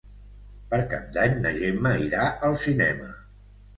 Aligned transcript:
Per 0.71 0.79
Cap 0.93 1.11
d'Any 1.17 1.37
na 1.43 1.53
Gemma 1.59 1.93
irà 2.09 2.25
al 2.49 2.59
cinema. 2.67 3.11